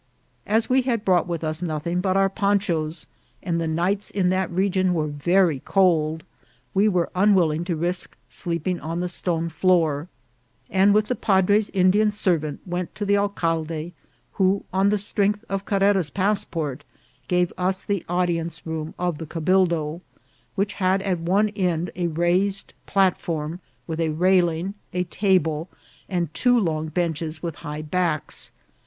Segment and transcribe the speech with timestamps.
[0.47, 3.05] As we had brought with us nothing but our ponchas,
[3.43, 6.23] and the nights in that region were very cold,
[6.73, 10.07] we were unwilling to risk sleeping on the stone floor,
[10.71, 13.93] and with the padre's Indian servant went to the alcalde,
[14.31, 16.83] who, on the strength of Carrera's passport,
[17.27, 20.01] gave us the audience room of the cabildo,
[20.55, 25.69] which had at one end a raised platform with a railing, a table,
[26.09, 28.51] and two long benches with high backs.